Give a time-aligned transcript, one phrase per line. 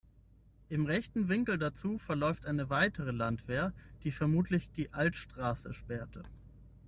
[0.69, 3.71] Im rechten Winkel dazu verläuft eine weitere Landwehr,
[4.03, 6.23] die vermutlich die Altstraße sperrte.